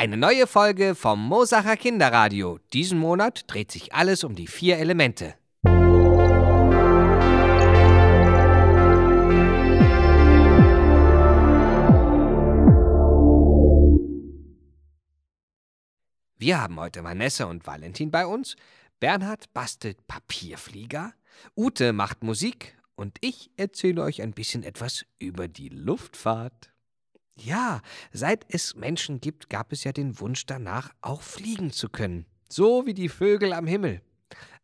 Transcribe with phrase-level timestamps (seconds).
[0.00, 2.60] Eine neue Folge vom Mosacher Kinderradio.
[2.72, 5.34] Diesen Monat dreht sich alles um die vier Elemente.
[16.36, 18.54] Wir haben heute Vanessa und Valentin bei uns.
[19.00, 21.12] Bernhard bastelt Papierflieger,
[21.56, 26.70] Ute macht Musik und ich erzähle euch ein bisschen etwas über die Luftfahrt.
[27.40, 27.80] Ja,
[28.12, 32.26] seit es Menschen gibt, gab es ja den Wunsch danach, auch fliegen zu können.
[32.48, 34.00] So wie die Vögel am Himmel.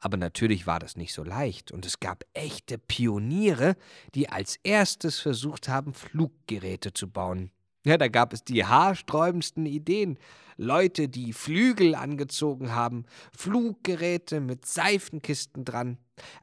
[0.00, 3.76] Aber natürlich war das nicht so leicht und es gab echte Pioniere,
[4.14, 7.50] die als erstes versucht haben, Fluggeräte zu bauen.
[7.86, 10.18] Ja, da gab es die haarsträubendsten Ideen.
[10.56, 13.04] Leute, die Flügel angezogen haben,
[13.36, 15.98] Fluggeräte mit Seifenkisten dran.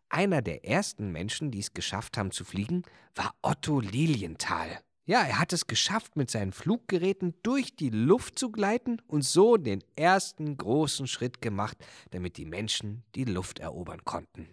[0.10, 2.84] Einer der ersten Menschen, die es geschafft haben zu fliegen,
[3.16, 4.80] war Otto Lilienthal.
[5.12, 9.58] Ja, er hat es geschafft, mit seinen Fluggeräten durch die Luft zu gleiten und so
[9.58, 11.76] den ersten großen Schritt gemacht,
[12.12, 14.48] damit die Menschen die Luft erobern konnten.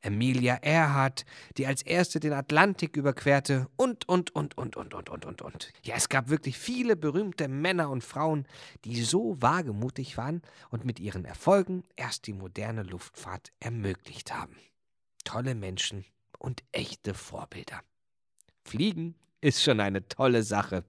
[0.00, 1.24] Emilia Earhart,
[1.58, 5.72] die als erste den Atlantik überquerte und, und, und, und, und, und, und, und, und.
[5.84, 8.48] Ja, es gab wirklich viele berühmte Männer und Frauen,
[8.84, 14.56] die so wagemutig waren und mit ihren Erfolgen erst die moderne Luftfahrt ermöglicht haben.
[15.22, 16.04] Tolle Menschen
[16.36, 17.80] und echte Vorbilder.
[18.64, 20.84] Fliegen ist schon eine tolle Sache.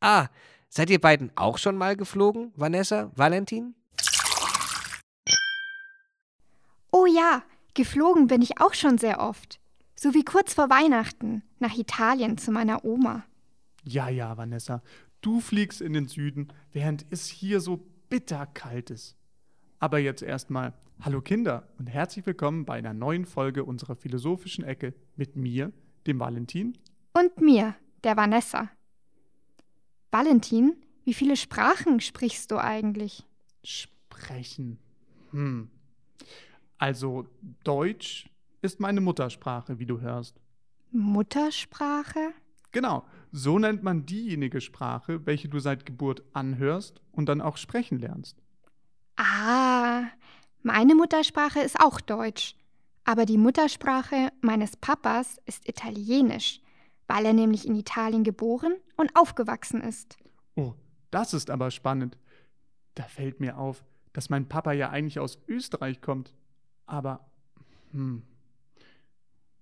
[0.00, 0.28] Ah,
[0.68, 3.74] seid ihr beiden auch schon mal geflogen, Vanessa, Valentin?
[6.90, 7.42] Oh ja,
[7.74, 9.60] geflogen bin ich auch schon sehr oft.
[9.94, 13.24] So wie kurz vor Weihnachten nach Italien zu meiner Oma.
[13.84, 14.82] Ja, ja, Vanessa,
[15.20, 19.16] du fliegst in den Süden, während es hier so bitterkalt ist.
[19.80, 24.94] Aber jetzt erstmal, hallo Kinder und herzlich willkommen bei einer neuen Folge unserer philosophischen Ecke
[25.16, 25.72] mit mir,
[26.06, 26.78] dem Valentin
[27.18, 27.74] und mir,
[28.04, 28.70] der Vanessa.
[30.10, 33.26] Valentin, wie viele Sprachen sprichst du eigentlich?
[33.64, 34.78] Sprechen.
[35.32, 35.70] Hm.
[36.78, 37.26] Also
[37.64, 38.30] Deutsch
[38.62, 40.40] ist meine Muttersprache, wie du hörst.
[40.90, 42.32] Muttersprache?
[42.72, 47.98] Genau, so nennt man diejenige Sprache, welche du seit Geburt anhörst und dann auch sprechen
[47.98, 48.40] lernst.
[49.16, 50.04] Ah,
[50.62, 52.54] meine Muttersprache ist auch Deutsch.
[53.04, 56.60] Aber die Muttersprache meines Papas ist Italienisch
[57.08, 60.16] weil er nämlich in Italien geboren und aufgewachsen ist.
[60.54, 60.74] Oh,
[61.10, 62.16] das ist aber spannend.
[62.94, 66.34] Da fällt mir auf, dass mein Papa ja eigentlich aus Österreich kommt.
[66.86, 67.28] Aber,
[67.92, 68.22] hm,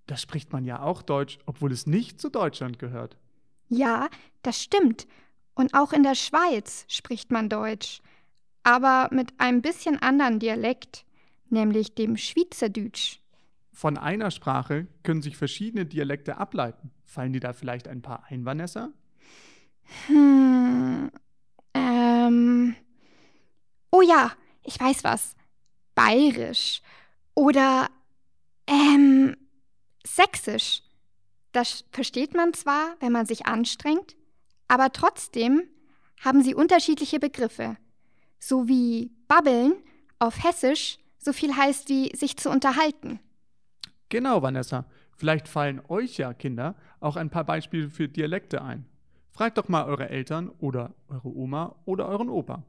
[0.06, 3.16] da spricht man ja auch Deutsch, obwohl es nicht zu Deutschland gehört.
[3.68, 4.08] Ja,
[4.42, 5.06] das stimmt.
[5.54, 8.00] Und auch in der Schweiz spricht man Deutsch.
[8.62, 11.04] Aber mit einem bisschen anderen Dialekt,
[11.48, 13.20] nämlich dem Schweizerdeutsch.
[13.76, 16.92] Von einer Sprache können sich verschiedene Dialekte ableiten.
[17.04, 18.90] Fallen dir da vielleicht ein paar ein, Vanessa?
[20.06, 21.10] Hm,
[21.74, 22.74] ähm.
[23.90, 24.32] Oh ja,
[24.64, 25.36] ich weiß was.
[25.94, 26.80] Bayerisch.
[27.34, 27.88] Oder,
[28.66, 29.36] ähm,
[30.06, 30.80] Sächsisch.
[31.52, 34.16] Das versteht man zwar, wenn man sich anstrengt,
[34.68, 35.64] aber trotzdem
[36.24, 37.76] haben sie unterschiedliche Begriffe.
[38.38, 39.74] So wie babbeln
[40.18, 43.20] auf Hessisch so viel heißt wie sich zu unterhalten.
[44.08, 44.86] Genau, Vanessa.
[45.16, 48.86] Vielleicht fallen euch ja, Kinder, auch ein paar Beispiele für Dialekte ein.
[49.30, 52.62] Fragt doch mal eure Eltern oder eure Oma oder euren Opa.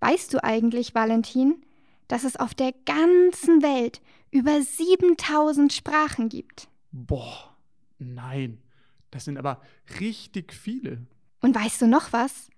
[0.00, 1.62] Weißt du eigentlich, Valentin,
[2.06, 4.00] dass es auf der ganzen Welt
[4.30, 6.68] über 7000 Sprachen gibt?
[6.92, 7.56] Boah,
[7.98, 8.62] nein.
[9.10, 9.60] Das sind aber
[10.00, 11.06] richtig viele.
[11.40, 12.50] Und weißt du noch was?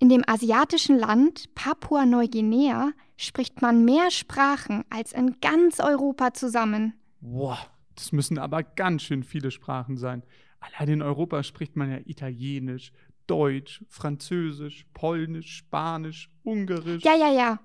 [0.00, 6.94] In dem asiatischen Land Papua-Neuguinea spricht man mehr Sprachen als in ganz Europa zusammen.
[7.26, 7.58] Boah,
[7.94, 10.22] das müssen aber ganz schön viele Sprachen sein.
[10.60, 12.92] Allein in Europa spricht man ja Italienisch,
[13.26, 17.02] Deutsch, Französisch, Polnisch, Spanisch, Ungarisch.
[17.02, 17.60] Ja, ja, ja.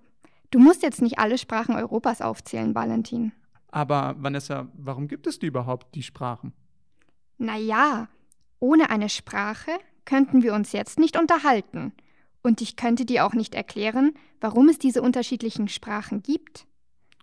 [0.50, 3.34] Du musst jetzt nicht alle Sprachen Europas aufzählen, Valentin.
[3.68, 6.54] Aber Vanessa, warum gibt es die überhaupt, die Sprachen?
[7.38, 8.08] Naja,
[8.60, 9.72] ohne eine Sprache
[10.06, 11.92] könnten wir uns jetzt nicht unterhalten.
[12.42, 16.66] Und ich könnte dir auch nicht erklären, warum es diese unterschiedlichen Sprachen gibt.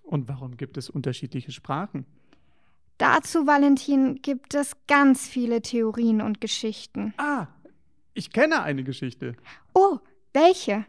[0.02, 2.04] Und warum gibt es unterschiedliche Sprachen?
[2.98, 7.12] Dazu, Valentin, gibt es ganz viele Theorien und Geschichten.
[7.18, 7.46] Ah,
[8.14, 9.34] ich kenne eine Geschichte.
[9.74, 9.98] Oh,
[10.32, 10.86] welche?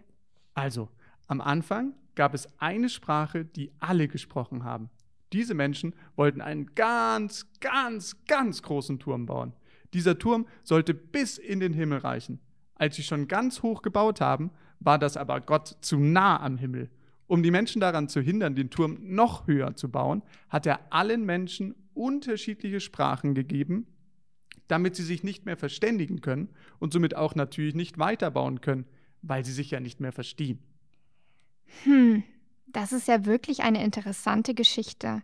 [0.54, 0.88] Also,
[1.28, 4.90] am Anfang gab es eine Sprache, die alle gesprochen haben.
[5.34, 9.52] Diese Menschen wollten einen ganz, ganz, ganz großen Turm bauen.
[9.94, 12.40] Dieser Turm sollte bis in den Himmel reichen.
[12.76, 16.90] Als sie schon ganz hoch gebaut haben, war das aber Gott zu nah am Himmel.
[17.28, 21.26] Um die Menschen daran zu hindern, den Turm noch höher zu bauen, hat er allen
[21.26, 23.88] Menschen unterschiedliche Sprachen gegeben,
[24.68, 26.50] damit sie sich nicht mehr verständigen können
[26.80, 28.86] und somit auch natürlich nicht weiterbauen können,
[29.22, 30.60] weil sie sich ja nicht mehr verstehen.
[31.84, 32.24] Hm,
[32.68, 35.24] das ist ja wirklich eine interessante Geschichte.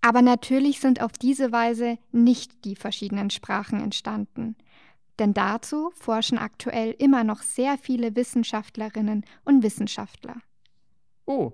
[0.00, 4.56] Aber natürlich sind auf diese Weise nicht die verschiedenen Sprachen entstanden.
[5.18, 10.36] Denn dazu forschen aktuell immer noch sehr viele Wissenschaftlerinnen und Wissenschaftler.
[11.24, 11.52] Oh.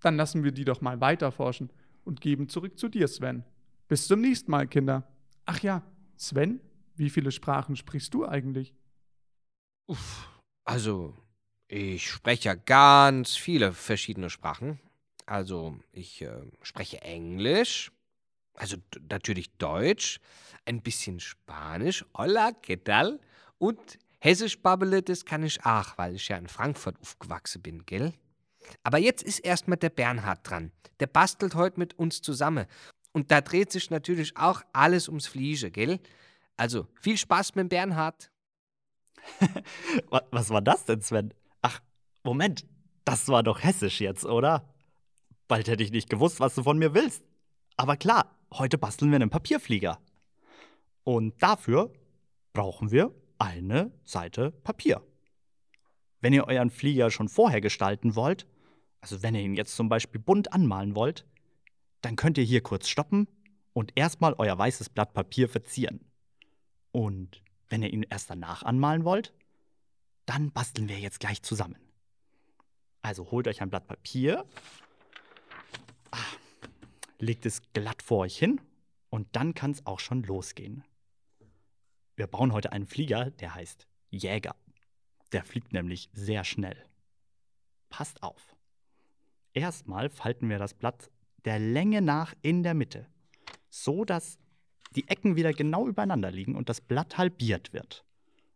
[0.00, 1.70] Dann lassen wir die doch mal weiterforschen
[2.04, 3.44] und geben zurück zu dir, Sven.
[3.88, 5.06] Bis zum nächsten Mal, Kinder.
[5.44, 5.82] Ach ja,
[6.16, 6.60] Sven,
[6.96, 8.74] wie viele Sprachen sprichst du eigentlich?
[9.86, 10.28] Uff,
[10.64, 11.14] also,
[11.68, 14.78] ich spreche ja ganz viele verschiedene Sprachen.
[15.26, 17.92] Also, ich äh, spreche Englisch,
[18.54, 18.76] also
[19.08, 20.20] natürlich Deutsch,
[20.64, 23.20] ein bisschen Spanisch, hola, ¿qué tal?
[23.58, 28.12] Und Hessisch babbele, das kann ich auch, weil ich ja in Frankfurt aufgewachsen bin, gell?
[28.82, 30.72] Aber jetzt ist erstmal der Bernhard dran.
[31.00, 32.66] Der bastelt heute mit uns zusammen.
[33.12, 36.00] Und da dreht sich natürlich auch alles ums Fliege, gell?
[36.56, 38.30] Also viel Spaß mit dem Bernhard.
[40.30, 41.34] Was war das denn, Sven?
[41.60, 41.80] Ach,
[42.24, 42.66] Moment,
[43.04, 44.68] das war doch hessisch jetzt, oder?
[45.48, 47.22] Bald hätte ich nicht gewusst, was du von mir willst.
[47.76, 49.98] Aber klar, heute basteln wir einen Papierflieger.
[51.04, 51.92] Und dafür
[52.52, 55.02] brauchen wir eine Seite Papier.
[56.22, 58.46] Wenn ihr euren Flieger schon vorher gestalten wollt,
[59.00, 61.26] also wenn ihr ihn jetzt zum Beispiel bunt anmalen wollt,
[62.00, 63.26] dann könnt ihr hier kurz stoppen
[63.72, 66.00] und erstmal euer weißes Blatt Papier verzieren.
[66.92, 69.34] Und wenn ihr ihn erst danach anmalen wollt,
[70.24, 71.76] dann basteln wir jetzt gleich zusammen.
[73.02, 74.46] Also holt euch ein Blatt Papier,
[76.12, 76.18] ah,
[77.18, 78.60] legt es glatt vor euch hin
[79.10, 80.84] und dann kann es auch schon losgehen.
[82.14, 84.54] Wir bauen heute einen Flieger, der heißt Jäger.
[85.32, 86.76] Der fliegt nämlich sehr schnell.
[87.88, 88.56] Passt auf.
[89.54, 91.10] Erstmal falten wir das Blatt
[91.44, 93.06] der Länge nach in der Mitte,
[93.68, 94.38] so dass
[94.94, 98.04] die Ecken wieder genau übereinander liegen und das Blatt halbiert wird.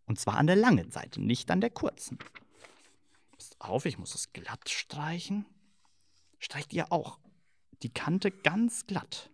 [0.04, 2.18] Und zwar an der langen Seite, nicht an der kurzen.
[3.32, 5.46] Passt auf, ich muss es glatt streichen.
[6.38, 7.18] Streicht ihr auch
[7.82, 9.30] die Kante ganz glatt.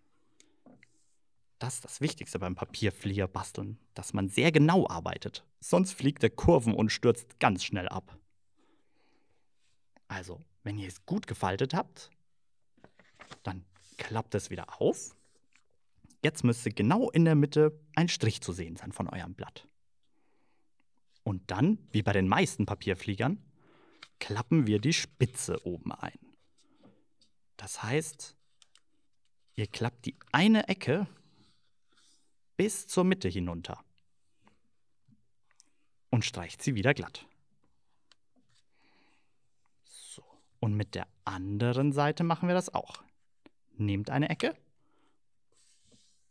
[1.62, 5.46] Das ist das Wichtigste beim Papierflieger basteln, dass man sehr genau arbeitet.
[5.60, 8.18] Sonst fliegt er Kurven und stürzt ganz schnell ab.
[10.08, 12.10] Also, wenn ihr es gut gefaltet habt,
[13.44, 13.64] dann
[13.96, 15.14] klappt es wieder auf.
[16.20, 19.68] Jetzt müsste genau in der Mitte ein Strich zu sehen sein von eurem Blatt.
[21.22, 23.40] Und dann, wie bei den meisten Papierfliegern,
[24.18, 26.18] klappen wir die Spitze oben ein.
[27.56, 28.34] Das heißt,
[29.54, 31.06] ihr klappt die eine Ecke
[32.62, 33.84] bis zur Mitte hinunter
[36.10, 37.26] und streicht sie wieder glatt.
[39.82, 40.22] So,
[40.60, 43.02] und mit der anderen Seite machen wir das auch.
[43.72, 44.56] Nehmt eine Ecke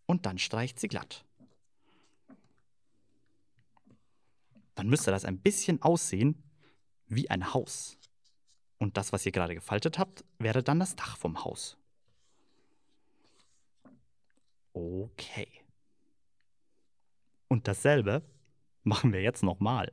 [0.05, 1.25] und dann streicht sie glatt.
[4.75, 6.41] Dann müsste das ein bisschen aussehen
[7.07, 7.97] wie ein Haus.
[8.77, 11.77] Und das, was ihr gerade gefaltet habt, wäre dann das Dach vom Haus.
[14.71, 15.60] Okay.
[17.51, 18.23] Und dasselbe
[18.83, 19.91] machen wir jetzt nochmal.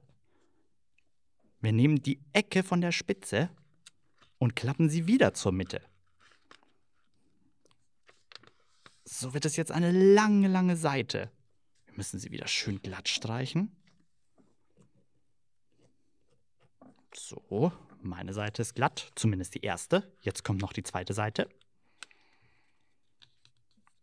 [1.60, 3.50] Wir nehmen die Ecke von der Spitze
[4.38, 5.82] und klappen sie wieder zur Mitte.
[9.04, 11.32] So wird es jetzt eine lange, lange Seite.
[11.86, 13.76] Wir müssen sie wieder schön glatt streichen.
[17.12, 20.08] So, meine Seite ist glatt, zumindest die erste.
[20.20, 21.48] Jetzt kommt noch die zweite Seite.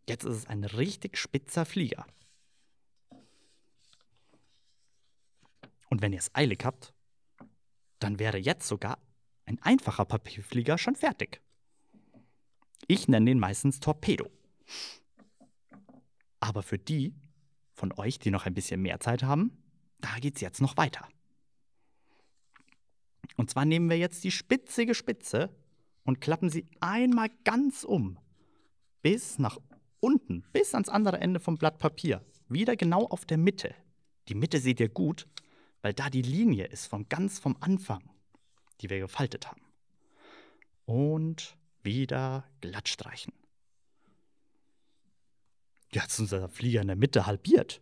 [0.06, 2.06] Jetzt ist es ein richtig spitzer Flieger.
[5.96, 6.92] Und wenn ihr es eilig habt,
[8.00, 8.98] dann wäre jetzt sogar
[9.46, 11.40] ein einfacher Papierflieger schon fertig.
[12.86, 14.30] Ich nenne den meistens Torpedo.
[16.38, 17.14] Aber für die
[17.72, 19.56] von euch, die noch ein bisschen mehr Zeit haben,
[20.02, 21.08] da geht es jetzt noch weiter.
[23.38, 25.48] Und zwar nehmen wir jetzt die spitzige Spitze
[26.04, 28.18] und klappen sie einmal ganz um.
[29.00, 29.56] Bis nach
[30.00, 32.22] unten, bis ans andere Ende vom Blatt Papier.
[32.50, 33.74] Wieder genau auf der Mitte.
[34.28, 35.26] Die Mitte seht ihr gut,
[35.86, 38.02] weil da die Linie ist von ganz vom Anfang,
[38.80, 39.62] die wir gefaltet haben.
[40.84, 43.32] Und wieder glatt streichen.
[45.92, 47.80] Jetzt ist unser Flieger in der Mitte halbiert.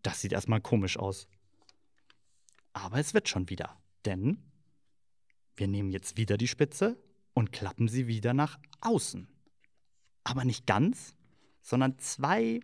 [0.00, 1.28] Das sieht erstmal komisch aus.
[2.72, 4.42] Aber es wird schon wieder, denn
[5.54, 6.96] wir nehmen jetzt wieder die Spitze
[7.34, 9.28] und klappen sie wieder nach außen.
[10.24, 11.14] Aber nicht ganz,
[11.60, 12.60] sondern zwei,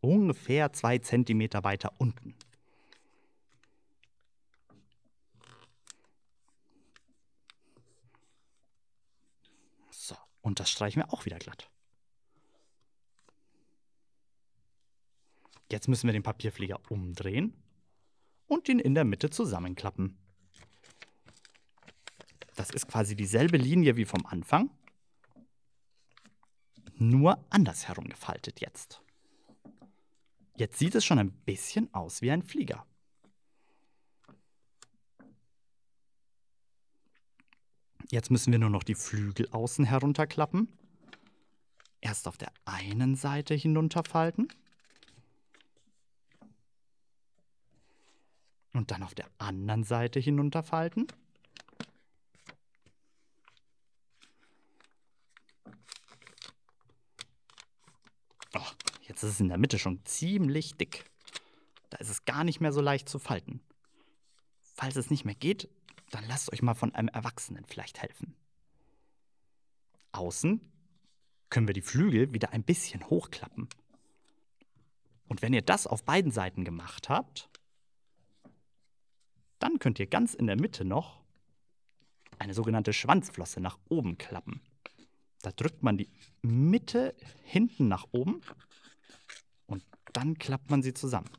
[0.00, 2.34] ungefähr zwei Zentimeter weiter unten.
[10.44, 11.70] Und das streichen wir auch wieder glatt.
[15.72, 17.54] Jetzt müssen wir den Papierflieger umdrehen
[18.46, 20.18] und ihn in der Mitte zusammenklappen.
[22.56, 24.68] Das ist quasi dieselbe Linie wie vom Anfang,
[26.96, 29.02] nur andersherum gefaltet jetzt.
[30.56, 32.86] Jetzt sieht es schon ein bisschen aus wie ein Flieger.
[38.10, 40.68] Jetzt müssen wir nur noch die Flügel außen herunterklappen.
[42.00, 44.48] Erst auf der einen Seite hinunterfalten.
[48.72, 51.06] Und dann auf der anderen Seite hinunterfalten.
[58.54, 58.60] Oh,
[59.02, 61.04] jetzt ist es in der Mitte schon ziemlich dick.
[61.90, 63.60] Da ist es gar nicht mehr so leicht zu falten.
[64.74, 65.68] Falls es nicht mehr geht,
[66.14, 68.36] dann lasst euch mal von einem Erwachsenen vielleicht helfen.
[70.12, 70.60] Außen
[71.50, 73.68] können wir die Flügel wieder ein bisschen hochklappen.
[75.26, 77.48] Und wenn ihr das auf beiden Seiten gemacht habt,
[79.58, 81.24] dann könnt ihr ganz in der Mitte noch
[82.38, 84.60] eine sogenannte Schwanzflosse nach oben klappen.
[85.42, 86.10] Da drückt man die
[86.42, 88.40] Mitte hinten nach oben
[89.66, 91.30] und dann klappt man sie zusammen.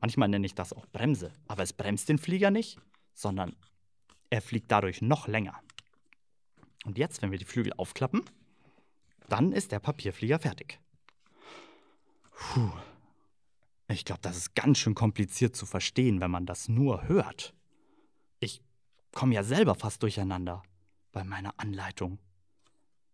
[0.00, 2.78] Manchmal nenne ich das auch Bremse, aber es bremst den Flieger nicht,
[3.14, 3.56] sondern
[4.30, 5.60] er fliegt dadurch noch länger.
[6.84, 8.22] Und jetzt, wenn wir die Flügel aufklappen,
[9.28, 10.80] dann ist der Papierflieger fertig.
[12.32, 12.72] Puh.
[13.88, 17.54] Ich glaube, das ist ganz schön kompliziert zu verstehen, wenn man das nur hört.
[18.40, 18.62] Ich
[19.12, 20.62] komme ja selber fast durcheinander
[21.12, 22.18] bei meiner Anleitung.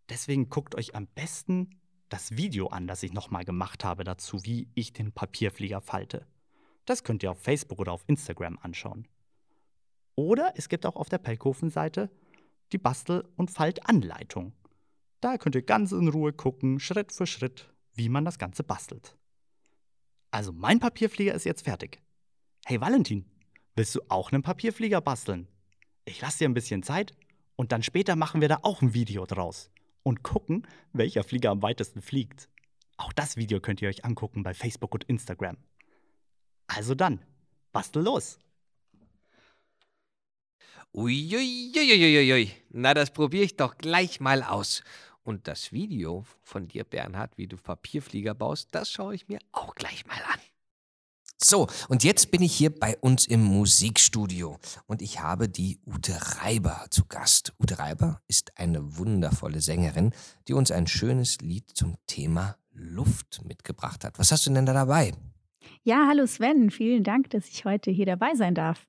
[0.09, 4.69] Deswegen guckt euch am besten das Video an, das ich nochmal gemacht habe dazu, wie
[4.75, 6.27] ich den Papierflieger falte.
[6.87, 9.07] Das könnt ihr auf Facebook oder auf Instagram anschauen.
[10.19, 12.11] Oder es gibt auch auf der Pelkofen-Seite
[12.73, 14.53] die Bastel- und Faltanleitung.
[15.21, 19.17] Da könnt ihr ganz in Ruhe gucken, Schritt für Schritt, wie man das Ganze bastelt.
[20.33, 22.03] Also mein Papierflieger ist jetzt fertig.
[22.67, 23.31] Hey Valentin,
[23.77, 25.47] willst du auch einen Papierflieger basteln?
[26.05, 27.15] Ich lasse dir ein bisschen Zeit
[27.55, 29.71] und dann später machen wir da auch ein Video draus
[30.03, 32.49] und gucken, welcher Flieger am weitesten fliegt.
[32.97, 35.59] Auch das Video könnt ihr euch angucken bei Facebook und Instagram.
[36.67, 37.25] Also dann,
[37.71, 38.41] bastel los!
[40.95, 42.51] Uiuiuiuiui.
[42.71, 44.83] Na, das probiere ich doch gleich mal aus.
[45.23, 49.75] Und das Video von dir, Bernhard, wie du Papierflieger baust, das schaue ich mir auch
[49.75, 50.41] gleich mal an.
[51.41, 56.19] So, und jetzt bin ich hier bei uns im Musikstudio und ich habe die Ute
[56.41, 57.53] Reiber zu Gast.
[57.61, 60.13] Ute Reiber ist eine wundervolle Sängerin,
[60.49, 64.19] die uns ein schönes Lied zum Thema Luft mitgebracht hat.
[64.19, 65.13] Was hast du denn da dabei?
[65.85, 68.87] Ja, hallo Sven, vielen Dank, dass ich heute hier dabei sein darf.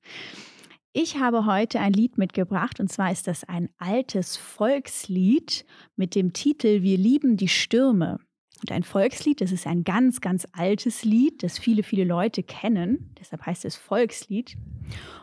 [0.92, 6.32] Ich habe heute ein Lied mitgebracht und zwar ist das ein altes Volkslied mit dem
[6.32, 8.18] Titel Wir lieben die Stürme.
[8.60, 13.14] Und ein Volkslied, das ist ein ganz, ganz altes Lied, das viele, viele Leute kennen.
[13.20, 14.56] Deshalb heißt es Volkslied.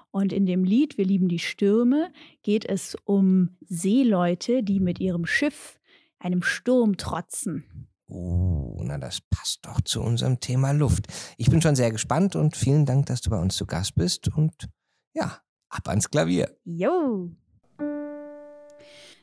[0.10, 5.26] Und in dem Lied Wir lieben die Stürme geht es um Seeleute, die mit ihrem
[5.26, 5.82] Schiff
[6.18, 7.66] einem Sturm trotzen.
[8.08, 11.08] Oh, na das passt doch zu unserem Thema Luft.
[11.38, 14.30] Ich bin schon sehr gespannt und vielen Dank, dass du bei uns zu Gast bist.
[14.30, 14.70] Und
[15.14, 15.42] ja,
[15.78, 16.50] ab ans Klavier.
[16.66, 17.30] Jo!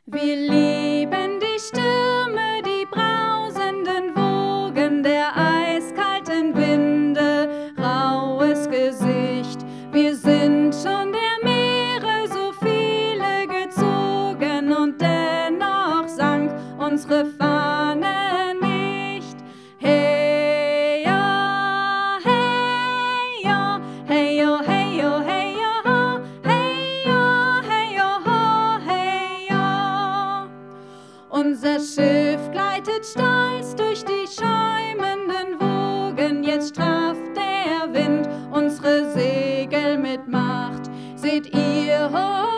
[0.07, 9.65] Wir lieben die Stürme, die brausenden Wogen der eiskalten Winde, raues Gesicht.
[9.93, 17.74] Wir sind schon der Meere so viele gezogen und dennoch sank unsere Fahne
[31.85, 36.43] Schiff gleitet stolz durch die schäumenden Wogen.
[36.43, 40.91] Jetzt strafft der Wind unsere Segel mit Macht.
[41.15, 42.54] Seht ihr hoch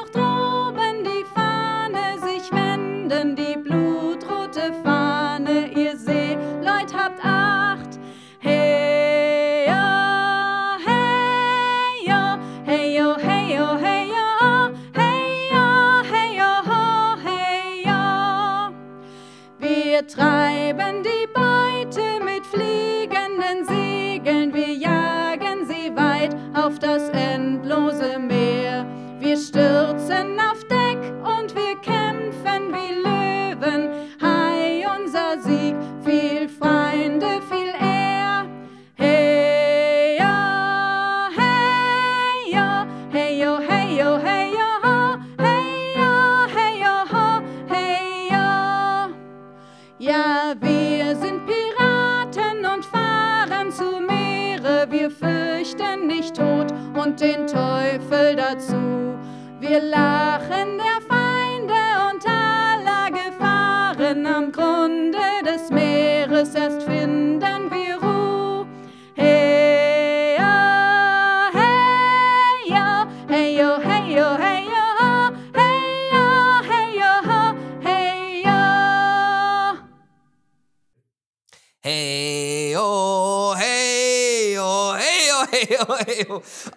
[20.14, 20.45] Wir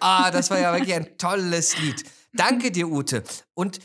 [0.00, 2.04] Ah, das war ja wirklich ein tolles Lied.
[2.32, 3.22] Danke dir, Ute.
[3.54, 3.78] Und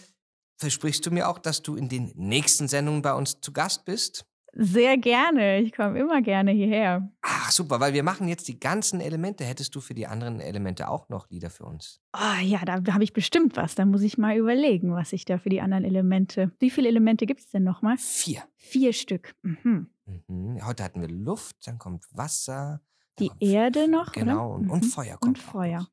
[0.58, 4.26] versprichst du mir auch, dass du in den nächsten Sendungen bei uns zu Gast bist?
[4.58, 5.60] Sehr gerne.
[5.60, 7.12] Ich komme immer gerne hierher.
[7.22, 9.44] Ach, super, weil wir machen jetzt die ganzen Elemente.
[9.44, 12.00] Hättest du für die anderen Elemente auch noch Lieder für uns?
[12.14, 13.76] Ah ja, da habe ich bestimmt was.
[13.76, 16.52] Da muss ich mal überlegen, was ich da für die anderen Elemente.
[16.60, 17.98] Wie viele Elemente gibt es denn nochmal?
[17.98, 18.44] Vier.
[18.56, 19.36] Vier Stück.
[19.42, 19.90] Mhm.
[20.06, 20.66] Mhm.
[20.66, 22.80] Heute hatten wir Luft, dann kommt Wasser.
[23.20, 24.56] Die kommt Erde noch, Genau, oder?
[24.56, 24.90] und, und Mhm.
[24.90, 25.88] Feuer kommt Und Feuer.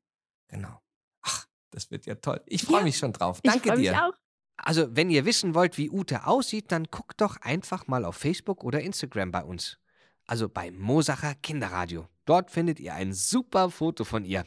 [0.49, 0.81] Genau.
[1.23, 2.41] Ach, das wird ja toll.
[2.47, 3.41] Ich freue Ja, mich schon drauf.
[3.43, 4.05] Ich Danke mich dir.
[4.07, 4.13] auch.
[4.57, 8.63] Also, wenn ihr wissen wollt, wie Ute aussieht, dann guckt doch einfach mal auf Facebook
[8.65, 9.79] oder Instagram bei uns.
[10.27, 12.07] Also bei Mosacher Kinderradio.
[12.27, 14.45] Dort findet ihr ein super Foto von ihr.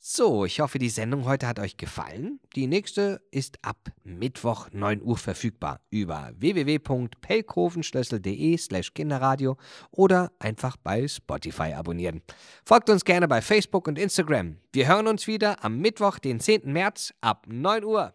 [0.00, 2.38] So, ich hoffe, die Sendung heute hat euch gefallen.
[2.54, 9.56] Die nächste ist ab Mittwoch 9 Uhr verfügbar über www.pelkofenschlössel.de slash Kinderradio
[9.90, 12.22] oder einfach bei Spotify abonnieren.
[12.64, 14.58] Folgt uns gerne bei Facebook und Instagram.
[14.72, 16.72] Wir hören uns wieder am Mittwoch, den 10.
[16.72, 18.14] März ab 9 Uhr.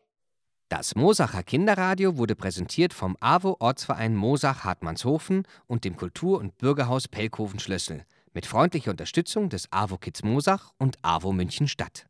[0.69, 7.09] Das Mosacher Kinderradio wurde präsentiert vom AWO Ortsverein Mosach Hartmannshofen und dem Kultur- und Bürgerhaus
[7.57, 12.07] Schlössel mit freundlicher Unterstützung des AWO Kids Mosach und AWO München Stadt.